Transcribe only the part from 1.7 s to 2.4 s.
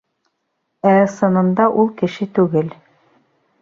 ул кеше